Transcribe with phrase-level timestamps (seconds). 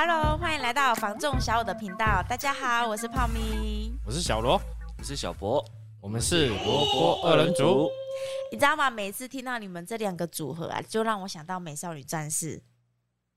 [0.00, 2.22] Hello，欢迎来到房仲小五的频道。
[2.28, 4.52] 大家好，我是泡咪，我是小罗，
[4.96, 5.60] 我是小博，
[6.00, 7.90] 我们是萝卜二人组。
[8.52, 8.88] 你知道吗？
[8.88, 12.62] 每次听到你们这两个组合啊，就让我想到美少女战士，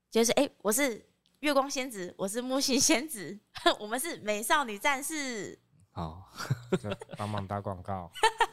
[0.08, 1.04] 就是哎，我是
[1.40, 3.36] 月光仙子，我是木星仙子，
[3.80, 5.58] 我们是美少女战士。
[5.90, 6.30] 好，
[7.18, 8.08] 帮忙打广告。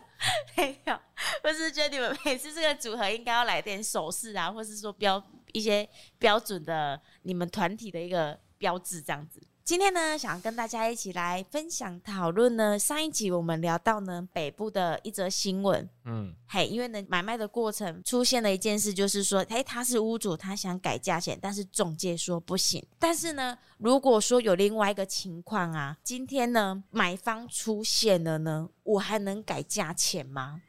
[0.58, 1.00] 没有，
[1.44, 9.42] 我是觉得你们每次这个组合应该要来点手势啊，或是说标一些标准的你们团体的一个标志这样子。
[9.64, 12.80] 今天呢，想要跟大家一起来分享讨论呢。
[12.80, 22.84] 上一集我们聊到呢，北部的一则新闻，嗯，嘿，因为呢买卖的过程出现了一件事，就是说，哎，他是屋主，他想改价钱，但是中介说不行。
[22.98, 30.64] 但是呢，如果说有另外一个情况啊，今天呢买方出现了呢，我还能改价钱吗？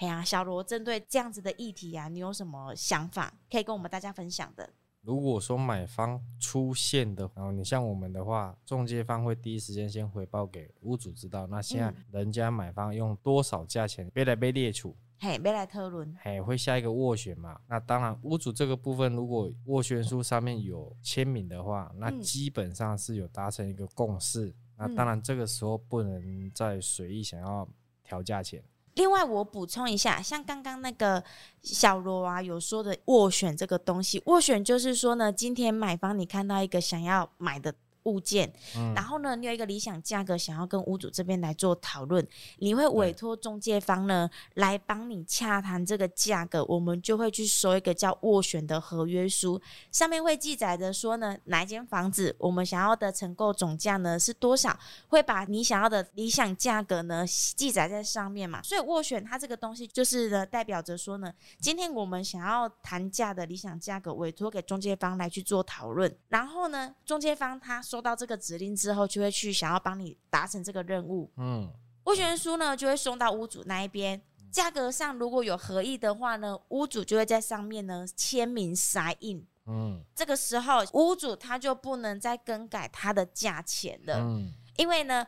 [0.00, 4.72] 嘿呀、啊，小罗，针对这样子的议题啊，你有什么想法可以跟我们大家分享的？
[5.02, 11.46] 如果说买方出现的，然后你像我们的话，中介方会第一时间先回报给屋主知道。
[11.48, 17.60] 那现在人家买方用多少价钱，别来被列出，嘿，别来特论，嘿，会下一个斡旋嘛？
[17.68, 24.54] 那当然，屋主这个部分如果斡旋书上面有签名的话，那基本上是有达成一个共识。
[24.78, 27.68] 那当然，这个时候不能再随意想要
[28.02, 28.64] 调价钱。
[29.00, 31.24] 另外，我补充一下，像刚刚那个
[31.62, 37.74] 小罗啊有说的斡旋这个东西，斡旋就是说呢，今天买方你看到一个想要买的。
[38.04, 38.50] 物件，
[38.94, 42.26] 然后呢，你有一个理想价格，想要跟屋主这边来做讨论，
[42.58, 49.60] 你会委托中介方呢来帮你洽谈这个价格，我们就会去收一个叫斡旋的合约书，
[49.92, 67.82] 上面会记载着说呢，哪一间房子我们想要的承购总价呢是多少，会把你想要的理想价格呢记载在上面嘛，所以斡旋它这个东西就是呢代表着说呢，今天我们想要谈价的理想价格委托给中介方来去做讨论，然后呢，中介方他。
[67.90, 71.28] 收到这个指令之后，就会去想要帮你达成这个任务。
[71.36, 71.68] 嗯，
[72.04, 74.22] 斡旋书呢就会送到屋主那一边。
[74.52, 79.44] 价格上如果有合意的话呢，屋主就会在上面呢签名筛印。
[79.66, 84.18] 嗯，这个时候屋主他就不能再更改他的价钱了。
[84.20, 85.26] 嗯，因为呢，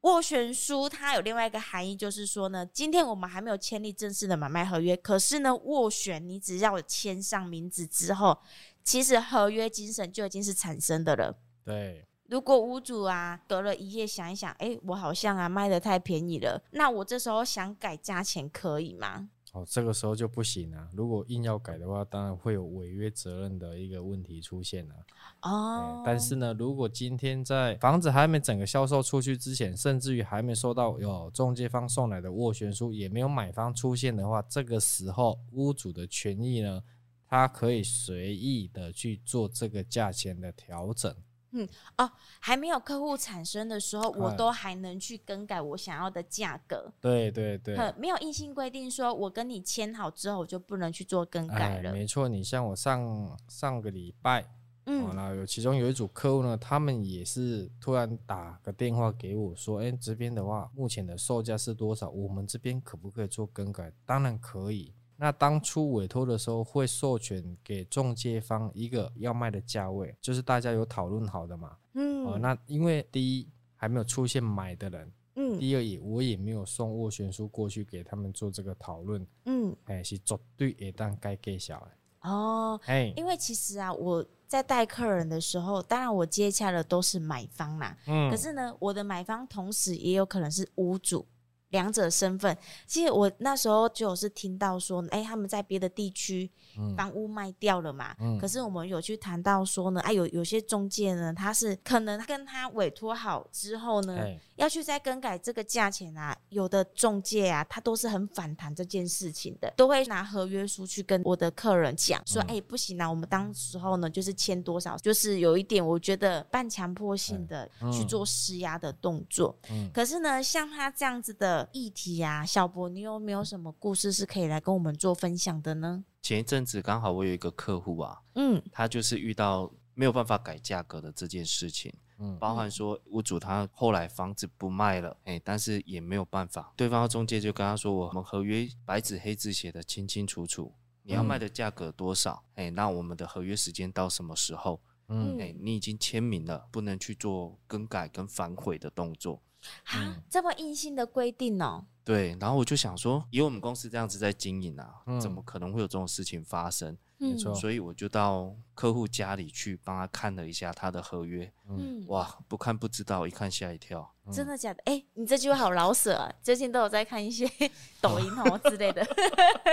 [0.00, 8.36] 斡旋书它有另外一个含义，就是说呢，今天我们还没有签立正式的买卖合约，可是呢，斡旋你只要签上名字之后，
[8.82, 11.38] 其实合约精神就已经是产生的了。
[11.64, 19.28] 对，如果屋主啊隔了一夜想一想，哎、欸，我好像啊卖的太便宜了，那我这时候想改价钱可以吗？
[19.52, 20.88] 哦，这个时候就不行啊。
[20.94, 24.94] 如果硬要改的话，当然会有违约责任的一个问题出现了。
[25.42, 36.82] 哦，但是呢，如果今天在房子还没整个销售出去之前，甚至于还没收到有中介方送来的斡旋书，也没有买方出现的话，这个时候屋主的权益呢，
[37.26, 41.14] 他可以随意的去做这个价钱的调整。
[41.52, 41.68] 嗯
[41.98, 46.90] 哦，还没有客户产生的时候，我都还能去更改我想要的价格。
[47.00, 51.90] 对对对，没有硬性规定说我跟你签好之后我就不能去做更改了。
[51.90, 54.44] 哎、没错，你像我上上个礼拜，
[54.86, 62.08] 嗯，然后有其中有一组客户呢，他们也是突然打个电话给我说，哎，这边的话目前的售价是多少？
[62.08, 63.92] 我们这边可不可以做更改？
[64.06, 64.94] 当然可以。
[65.22, 71.76] 那当初委托的时候，会授权给中介方一个要卖的价位，就是大家有讨论好的嘛。
[71.94, 72.24] 嗯。
[72.24, 75.56] 哦，那因为第一还没有出现买的人，嗯。
[75.60, 79.72] 第二也我也没有送斡旋书过去给他们做这个讨论，嗯。
[79.84, 82.28] 哎，是绝对也当该给小的。
[82.28, 82.80] 哦。
[82.86, 87.96] 哎，因为其实啊，我在带客人的时候，当然我接洽的都是买方啦。
[88.08, 88.28] 嗯。
[88.28, 91.24] 可是呢，我的买方同时也有可能是屋主。
[91.72, 92.56] 两者身份，
[92.86, 96.50] 其实我那时候就是听到说，哎、欸，他们在别的地区
[96.96, 98.14] 房屋卖掉了嘛。
[98.20, 106.36] 嗯、可是我们有去谈到说呢，哎，有有些中介呢，他是可能跟他委托好之后呢，欸、要去再更改这个价钱啊。
[106.48, 119.58] 有的中介啊，他都是很反弹这件事情的，都会拿合约书去跟我的客人讲说，哎、嗯欸，不行啊，我们当时候呢就是签多少，就是有一点我觉得半强迫性的去做施压的动作。
[119.92, 121.68] 可是呢，像他这样子的。
[121.72, 126.04] 议题呀、啊，小博，你有没有什么故事是可以来跟我们做分享的呢？
[126.20, 131.92] 前一阵子刚好我有一个客户啊，嗯，他就是遇到没有办法改价格的这件事情，
[132.22, 140.72] 嗯，包含说屋主他后来房子不卖了，哎，但是也没有办法，对方的中介就跟他说，我们合约白纸黑字写的清清楚楚，
[141.02, 149.42] 你要卖的价格多少，哎，那我们的合约时间到什么时候，嗯，哎，你已经签名了，不能去做更改跟反悔的动作。
[149.84, 151.86] 啊，这么硬性的规定哦。
[152.04, 156.96] 对，然后我就想说，以我们公司这样子在经营啊，嗯、怎么可能会有这种事情发生？
[157.30, 161.50] 没错，所以我就到客户家里去帮他看了一下他的合约。
[161.68, 164.12] 嗯，哇，不看不知道，一看吓一跳。
[164.26, 164.82] 嗯、真的假的？
[164.86, 166.32] 哎，你这句话好老舍啊！
[166.42, 167.48] 最近都有在看一些
[168.00, 169.06] 抖音哦之类的。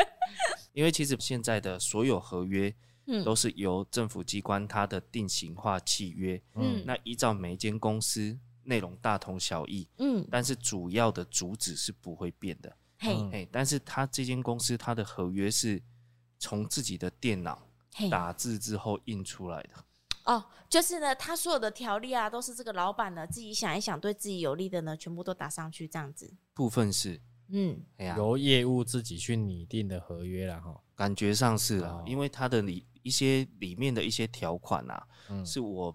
[0.74, 2.74] 因为其实现在的所有合约，
[3.25, 6.42] 都是由政府机关它的定型化契约。
[6.56, 8.38] 嗯，那依照每一间公司。
[8.66, 15.81] 内容大同小异，嗯，但是主要的主旨是不会变的，嘿，嘿，但是他这间公司他的合约是
[16.39, 17.62] 从自己的电脑
[18.09, 19.69] 打字之后印出来的，
[20.24, 27.83] 哦，就是呢，他所有的条例啊，都是这个老板呢自己想一想，对自己有利的呢，全部都打上去这样子，部分是，嗯，
[28.18, 35.94] 由业务自己去拟定的合约了哈，感觉上是啊，因为他的里一些里面的一些条款啊，嗯，是我。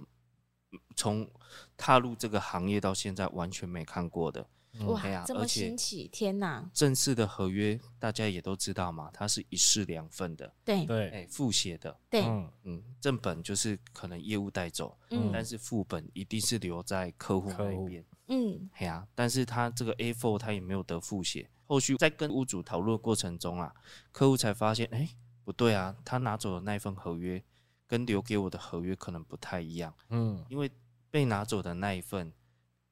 [0.96, 1.28] 从
[1.76, 4.44] 踏入这个行业到现在，完全没看过的。
[4.80, 6.08] 哇，啊、这么新奇！
[6.08, 6.68] 天哪！
[6.74, 10.52] 正式的合约大家也都知道嘛，它是一式两份的。
[10.64, 11.96] 对对，哎，复写的。
[12.10, 12.24] 对，
[12.64, 18.04] 嗯，正本就是可能业务带走，嗯，但是副本一定是留在客户那边。
[18.26, 21.48] 嗯，哎呀，但是他这个 A4 他也没有得复写。
[21.66, 23.72] 后续在跟屋主讨论过程中啊，
[24.10, 25.08] 客户才发现，哎，
[25.44, 27.42] 不对啊，他拿走的那份合约
[27.86, 29.94] 跟留给我的合约可能不太一样。
[30.10, 30.70] 嗯，因为。
[31.10, 32.32] 被拿走的那一份，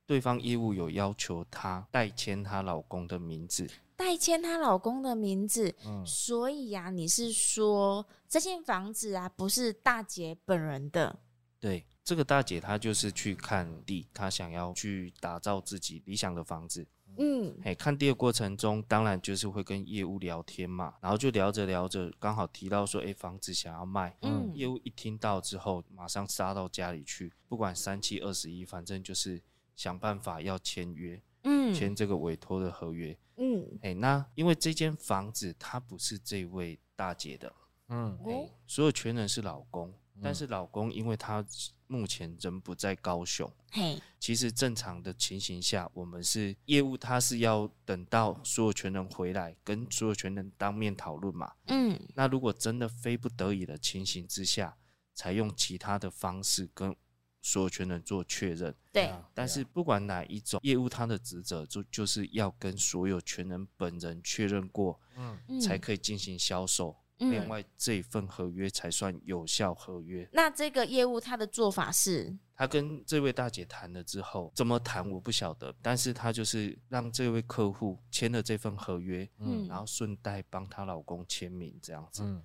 [0.06, 5.74] 对方业务有要求她代签她老公的名字，代签她老公的名字。
[5.86, 11.18] 嗯，所以呀、啊，你是说这间房子啊，不是大姐本人的？
[11.60, 16.86] 对，这个大姐她就是去看地，她想要去打造自己理想的房子。
[17.18, 24.16] 嗯，哎，看地的过程中，当然就是会跟业务聊天嘛，然后就聊着聊着，刚好提到说，哎、欸，房子想要卖。
[24.22, 29.42] 嗯，业务一听到之后，马上杀到家里去，不管三七二十一，反正就是
[29.76, 33.16] 想办法要签约，嗯，签这个委托的合约。
[33.36, 37.52] 嗯，哎、欸，那因为这间房子它不是这位大姐的，
[37.88, 39.92] 嗯，哎、欸，所有权人是老公。
[40.22, 41.44] 但是老公，因为他
[41.88, 54.76] 目前人不在高雄，嘿，其实正常的情形下，我们是业务，他是要等到所有权人回来，跟所有权人当面讨论嘛，嗯，那如果真的非不得已的情形之下，
[55.14, 56.94] 才用其他的方式跟
[57.42, 59.12] 所有权人做确认，对。
[59.34, 66.96] 但是不管哪一种业务，他的职责就就是要跟所有权人本人确认过，嗯，才可以进行销售。
[67.18, 70.28] 另外这一份合约才算有效合约。
[70.32, 82.24] 那这个业务他的做法是，他跟这位大姐谈了之后，怎么谈我不晓得，但是他就是让这位客户签了这份合约，嗯，然后顺带帮她老公签名这样子。
[82.24, 82.42] 嗯，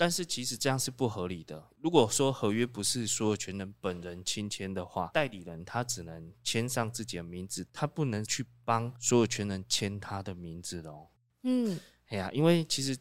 [0.00, 1.62] 但是其实这样是不合理的。
[1.76, 11.06] 如果说合约不是所有权人本人亲签的话，代理人他只能签上自己的名字，他不能去帮所有权人签他的名字的哦。
[11.42, 12.96] 嗯，哎呀，因为其实。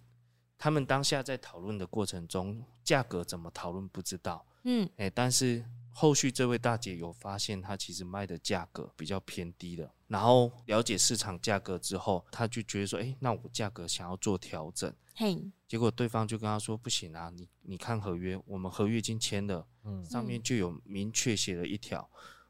[0.62, 4.46] 他们当下在讨论的过程中，价格怎么讨论不知道。
[4.66, 5.64] 嗯，哎，但是
[5.94, 9.90] 后续这位大姐有发现，她其实卖的价格比较偏低了。
[10.08, 22.10] 然后了解市场价格之后，她就觉得说：“哎，那我价格想要做调整。”嘿，结果对方就跟他说：“不行啊，你你看合约，我们合约已经签了，嗯，上面就有明确写了一条，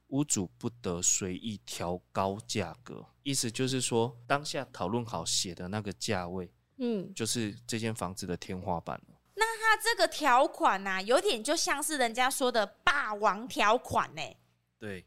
[0.09, 3.03] 屋主不得随意调高价格。
[3.23, 9.01] 意思就是说，当下讨论好写的那个价位。”嗯，就是这间房子的天花板。
[9.33, 14.21] 那他这个条款呐、啊，有点就像是人家说的霸王条款呢。
[14.77, 15.03] 对，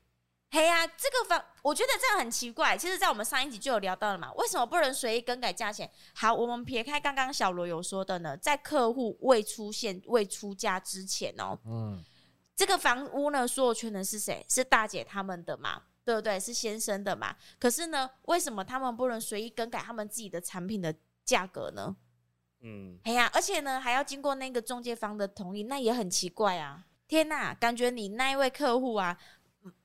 [0.54, 2.76] 嘿呀、啊，这个房我觉得这样很奇怪。
[2.76, 5.90] 其实，在我们上一集就有聊到了嘛，为什么不能随意更改价钱？
[6.14, 12.04] 好，我们撇开刚刚小罗有说的呢，在客户未出现、未出价之前哦，嗯，
[12.54, 14.44] 这个房屋呢，所有权人是谁？
[14.48, 15.82] 是大姐他们的嘛？
[16.04, 16.38] 对不对？
[16.38, 17.34] 是先生的嘛？
[17.58, 20.94] 可是呢，为什么他们不能随意更改他们自己的产品的？
[21.24, 21.94] 价格呢？
[22.62, 26.84] 嗯，哎呀，而且呢，还要经过那个中介方的同意，那也很奇怪啊！
[27.06, 29.16] 天哪，感觉你那一位客户啊，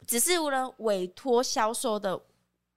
[0.08, 2.20] 只是为了委托销售的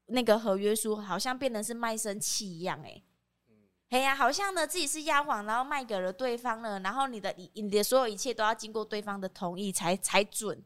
[0.07, 3.01] 那个合约书，好像变得是卖身契一样，哎，
[3.49, 3.55] 嗯，
[3.91, 10.61] 哎呀，好像呢自己是丫鬟，然后卖给了对方了，然后你的你的所有一切都要经过对方的同意才才准。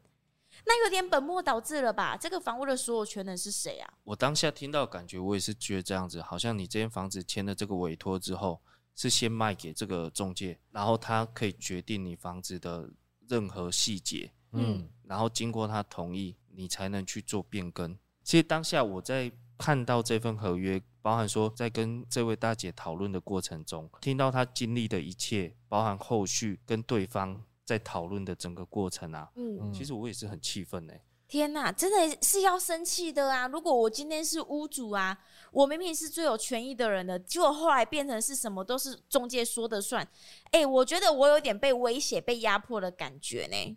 [0.65, 2.17] 那有点本末倒置了吧？
[2.17, 3.93] 这个房屋的所有权人是谁啊？
[4.03, 8.59] 我当下听到感觉，我也是觉得这样子，好像你这间房子签了这个委托之后，
[8.95, 12.89] 是先卖给这个中介，然后他可以决定你房子的
[13.27, 17.97] 任何细节，嗯，然后经过他同意，你才能去做变更。
[18.23, 27.43] 其实当下我在看到这份合约，包含说在跟这位大姐讨论的过程中，听到她经历的一切，包含后续跟对方。
[27.65, 30.93] 在讨论的整个过程啊，嗯，其实我也是很气愤呢。
[31.27, 33.47] 天哪，真的是要生气的啊！
[33.47, 35.17] 如果我今天是屋主啊，
[35.51, 40.07] 我明明是最有权益的人的，结果后来变成是什么都是中介说的算。
[40.51, 43.75] 哎、欸，我觉得我有点被威胁、被压迫的感觉呢。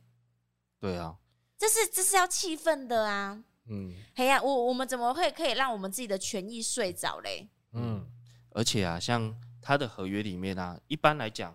[0.81, 1.17] 对啊，
[1.57, 3.43] 这是这是要气愤的啊。
[3.67, 7.49] 嗯，嘿呀，我我们怎么会可以让我们自己的权益睡着嘞？
[7.73, 8.07] 嗯，
[8.51, 11.55] 而且啊，像他的合约里面啊，一般来讲。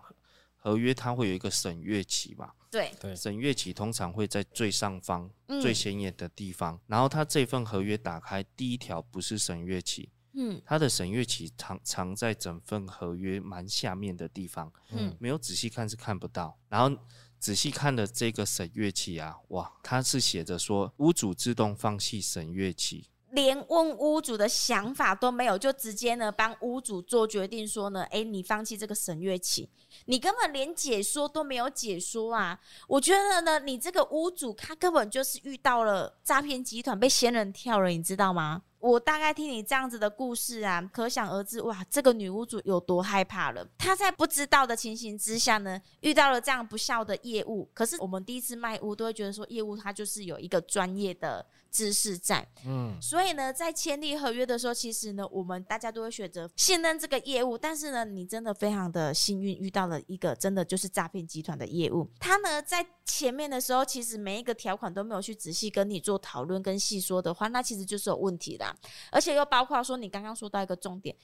[0.56, 2.50] 合约它会有一个审阅期嘛？
[2.70, 6.80] 对对，审阅期通常会在最上方、嗯、最显眼的地方。
[6.86, 16.58] 然后他这份合约打开第一条不是审阅期，嗯，他的审阅期藏藏在整份合约蛮下面的地方，嗯，没有仔细看是看不到。
[16.70, 16.98] 然后
[17.44, 23.10] 仔细看的这个审阅期啊，哇，它是写着说屋主自动放弃审阅期。
[23.32, 29.68] 连问屋主的想法都没有，就直接呢帮屋主做决定，说呢，哎，你放弃这个审阅期，
[30.06, 32.58] 你根本连解说都没有解说啊！
[32.88, 38.62] 我觉得呢，你这个屋主他根本就是遇到了诈骗集团，被仙人跳了，你知道吗？
[38.84, 43.66] 我大概听你这样子的故事啊，可想而知，哇，这个女屋主有多害怕了。
[43.78, 47.66] 她在不知道的情形之下呢，遇到了这样不孝的业务。
[47.72, 57.58] 可是我们第一次卖屋，都会觉得说，业务它就是有一个专业的知识在，嗯，所以呢，在签订合约的时候，其实呢，我们大家都会选择信任这个业务。
[57.58, 62.08] 但是呢，你真的非常的幸运，遇到了一个真的就是诈骗集团的业务。
[62.20, 68.64] 他呢，在前面的时候，其实每一个条款都没有去仔细跟你做讨论跟细说的话，那其实就是有问题的。
[69.10, 71.16] 而且又包括说，你刚刚说到一个重点，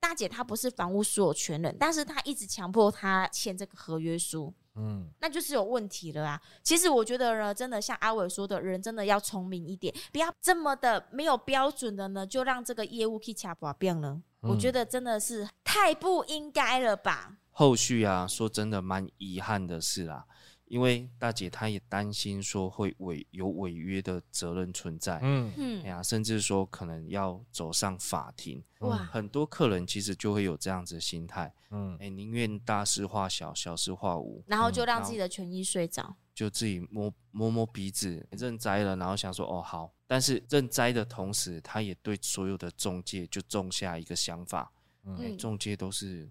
[0.00, 6.40] 大姐她不是房屋所有权人，但是她一直强迫她签这个合约书，嗯，那就是有问题了啊。
[6.62, 14.20] 其实我觉得呢，真的像阿伟说的，人真的要聪明一点，不要这么的没有标准的呢，就让这个业务去卡把变了。
[14.40, 17.36] 我觉得真的是太不应该了吧。
[17.50, 20.24] 后续啊，说真的蛮遗憾的事啊。
[20.66, 44.72] 因为大姐她也担心说会违有违约的责任存在，嗯嗯，哎呀，甚至说可能要走上法庭，哇，很多客人其实就会有这样子的心态，嗯，哎，宁愿大事化小，小事化无，然后就让自己的权益睡着，就自己摸摸摸鼻子认栽了，然后想说哦好，但是认栽的同时，他也对所有的中介就种下一个想法，
[45.04, 46.30] 嗯，中介都是。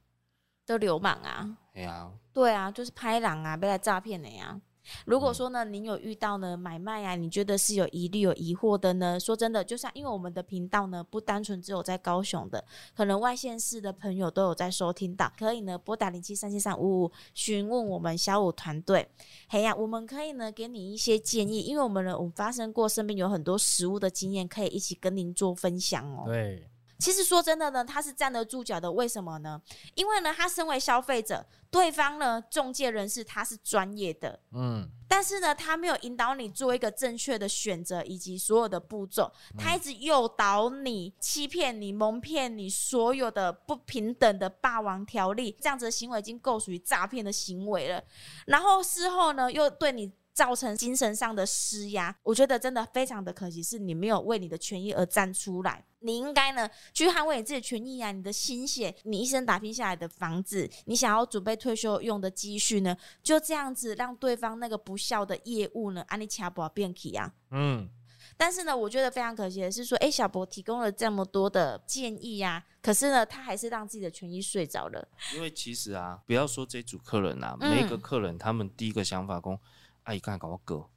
[0.66, 1.58] 都流氓啊！
[1.74, 4.60] 对啊，对啊，就是拍狼啊，被他诈骗的呀。
[5.06, 9.18] 如果说呢，您有遇到呢买卖啊，你觉得是有疑虑、有疑惑的呢？
[9.18, 12.62] 说真的，就像因为我们的频道呢，不单纯只有在高雄的，
[12.94, 19.08] 可能外县市的朋友都有在收听到，可以呢拨打零七三七三五五询问我们小五团队。
[19.48, 26.24] 嘿呀，我们可以呢给你一些建议，因为我们呢，我们发生过身边有很多实物的经验，可以一起跟您做分享哦。
[26.26, 26.70] 对。
[27.04, 28.90] 其实说真的呢，他是站得住脚的。
[28.90, 29.62] 为什么呢？
[29.94, 48.02] 因为呢，他身为消费者，对方呢，中介人士他是专业的，嗯，但是呢，他没有引导你做一个正确的选择以及所有的步骤，他一直诱导你、欺骗你、蒙骗你，所有的不平等的霸王条例，这样子的行为已经够属于诈骗的行为了。
[48.48, 50.10] 然后事后呢，又对你。
[50.34, 55.86] 造成精神上的施压，我觉得真的非常的可惜，是你没有为你的权益而站出来。
[56.00, 58.12] 你应该呢去捍卫你自己的权益啊！
[58.12, 67.32] 你的心血，你一生打拼下来的房子，你想要准备退休用的积蓄呢，就这样子让对方那个不孝的业务呢，安利卡博变起啊。
[67.52, 67.90] 嗯。
[68.36, 75.08] 但是呢，我觉得非常可惜的是说，哎，小博提供了这么多的建议呀、啊，可是呢，他还是让自己的权益睡着了。
[75.36, 79.58] 因为其实啊，不要说这组客人啊，每一个客人他们第一个想法讲。
[80.04, 80.90] 阿姨刚才搞我哥，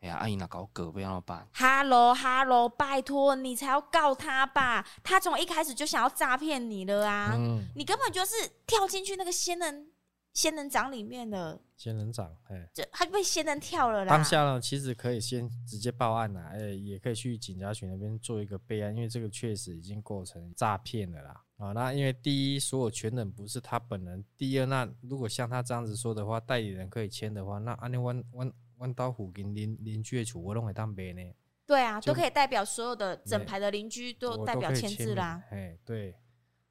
[0.00, 1.48] 哎呀，阿姨那搞我哥，不要那么办。
[1.54, 4.86] Hello，Hello，拜托你才要告他吧？
[5.02, 7.32] 他从一开始就想要诈骗你了啊！
[7.34, 8.34] 嗯、你根本就是
[8.66, 9.90] 跳进去那个仙人
[10.32, 14.10] 仙人掌里面的仙人掌，哎，这他被仙人跳了啦。
[14.10, 21.40] 当下呢，其实可以先直接报案啦，哎，也可以去警察局那边做一个备案，因为这个确实已经构成诈骗了啦。
[21.64, 31.22] 啊，那因为第一，所有权人不是他本人；第二，那如果像他这样子说的话，代理人可以签的话，那安尼弯弯弯刀虎跟邻邻居的厝，我拢会当卖呢。
[31.66, 35.42] 对啊，都可以代表所有的整排的邻居都代表签字啦。
[35.50, 36.14] 哎，对。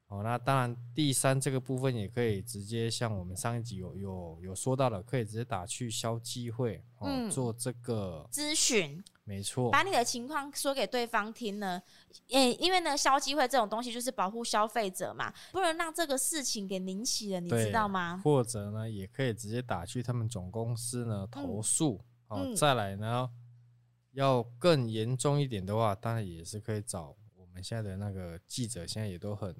[0.08, 9.02] 哦，那当然，第三这个部分也可以直接像我们上一集有有有说到的，可以直接打去消机会哦，嗯、做这个咨询。
[9.26, 11.82] 没错，把你的情况说给对方听呢，
[12.28, 18.20] 诶，因为呢，消机会这种东西就是保护消费者嘛，不能让这个事情给引起了，你知道吗？
[18.22, 23.30] 或者呢，也可以直接打去他们总公司呢投诉，嗯、哦，再来呢，
[24.12, 29.56] 要更严重一点的话，当然也是可以找我们现在的那个记者，现在也都很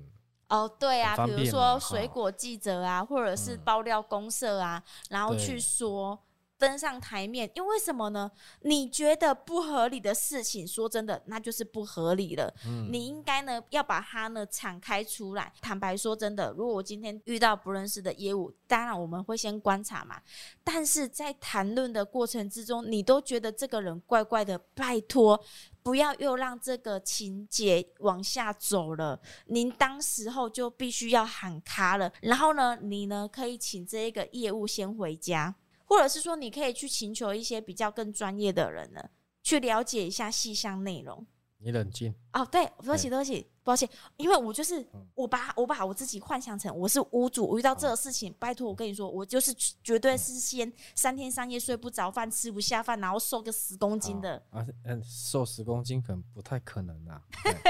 [0.48, 6.18] 哦，对啊，比如说水果记者啊，哦、或者是爆料公社啊，嗯、然后去说。
[6.56, 8.30] 登上台面，因为什么呢？
[8.60, 12.50] 你觉得不合理的事情，说真的，那就是不合理了。
[12.64, 15.52] 嗯，你应该呢要把它呢敞开出来。
[15.60, 20.18] 坦白说，真的，如果我今天遇到不认识的业务，当然我们会先观察嘛。
[20.62, 25.38] 但是在谈论的过程之中，你都觉得这个人怪怪的，拜托
[25.84, 29.20] 不要又让这个情节往下走了。
[29.46, 32.10] 您当时候就必须要喊卡了。
[32.22, 35.54] 然后呢，你呢可以请这一个业务先回家。
[35.86, 39.10] 或者是说，你可以去请求一些比较更专业的人呢，
[39.42, 41.24] 去了解一下细项内容。
[41.58, 49.52] 你冷静哦，对，对不起，对不起，抱歉，因为我就是我把我把我自己幻想成我是屋主，我遇到这个事情，嗯、拜托我跟你说，我就是
[49.82, 54.40] 绝对是先三天三夜睡不着，饭吃不下饭，然后瘦个十公斤的。
[54.50, 57.20] 啊，嗯，瘦十公斤可能不太可能啊，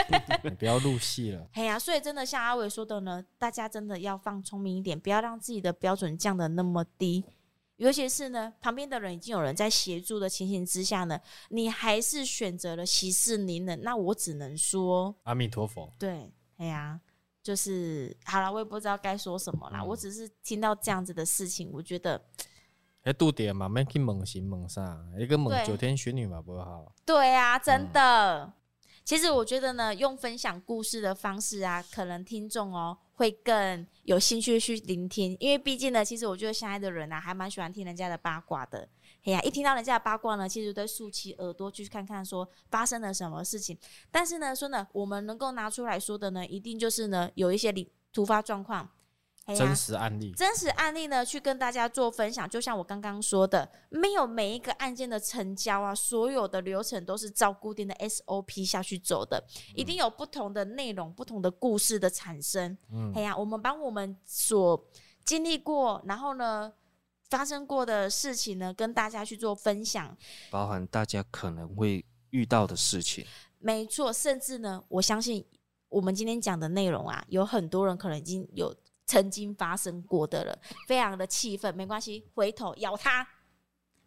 [0.43, 1.47] 你不要入戏了。
[1.55, 7.25] 嘿呀、啊，所以真的像阿伟说的呢，大家真的要放聪明一点，不要让自己的标准降得那么低。
[7.77, 15.91] 尤其是呢，旁边的人已经有人在协助的情形之下呢，你还是选择了息事宁人，那我只能说阿弥陀佛。
[15.99, 17.01] 对，哎呀、啊，
[17.43, 19.81] 就是好了，我也不知道该说什么啦。
[19.81, 22.25] 嗯、我只是听到这样子的事情，我觉得，
[23.03, 26.95] 哎，度点嘛，没去猛行猛上，一个猛九天玄女嘛，不好。
[27.05, 28.45] 对啊，真的。
[28.45, 28.53] 嗯、
[29.05, 32.99] 其实我觉得呢，用分享故事的方式啊，可能听众哦。
[33.15, 38.89] 会更有兴趣去聆听，因为毕竟呢，其实我觉得相爱的人呢、啊，还蛮喜欢听人家的八卦的。
[39.23, 43.79] 嘿呀、一听到人家的八卦呢，其实都竖起耳朵去看看说发生了什么事情。
[44.11, 47.73] 但是呢，说呢，我们能够拿出来说的呢，一定就是呢，有一些
[48.13, 48.91] 突发状况。
[49.53, 52.49] 真实案例，真实案例呢，去跟大家做分享。
[52.49, 62.75] 就像我刚刚说的，没有每一个案件的成交啊，所有的流程都是照固定的 SOP 下去走的，一定有不同的内容、不同的故事的产生。
[62.91, 64.83] 嗯，哎呀，我们把我们所
[65.27, 66.73] 经历过，然后呢，
[67.29, 70.17] 发生过的事情呢，跟大家去做分享，
[70.51, 73.27] 包含大家可能会遇到的事情。
[73.59, 75.45] 没错，甚至呢，我相信
[75.91, 78.75] 我们今天讲的内容啊，有很多人可能已经有。
[79.07, 83.27] 曾经发生过的了，非常的气愤，没关系，回头咬他，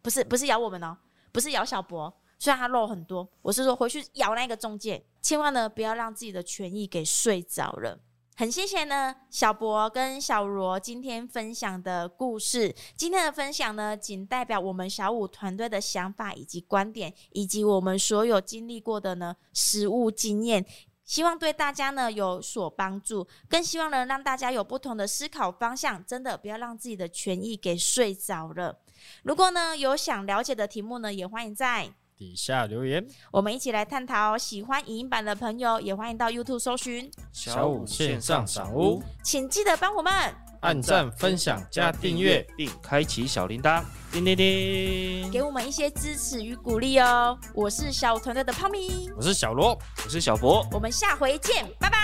[0.02, 0.96] 不是不是咬我们哦，
[1.32, 8.00] 不是咬小博，虽然他肉很多，我是说回去咬那个中介，千万呢不要让自己的权益给睡着了。
[8.36, 20.64] 很谢谢呢小博跟小罗今天分享的故事，今天的分享呢仅代表我们小五团队的想法以及观点，以及我们所有经历过的呢实物经验。
[21.08, 26.04] 希望对大家呢有所帮助，更希望能让大家有不同的思考方向。
[26.04, 28.78] 真的不要让自己的权益给睡着了。
[29.22, 34.36] 如果呢有想了解的题目呢，也欢迎在底下留言，我们一起来探讨。
[34.36, 40.12] 喜欢影音版的朋友，也欢迎到 YouTube 搜寻小五线上赏屋，请记得帮我们
[40.60, 43.82] 按赞、分享、加订阅，并开启小铃铛。
[44.10, 47.38] 叮叮叮，给我们一些支持与鼓励哦！
[47.54, 51.98] 我是小武团队的泡咪，我是小罗，我是小博，我们下回见，拜拜，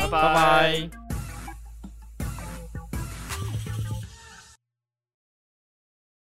[0.00, 1.03] 拜拜。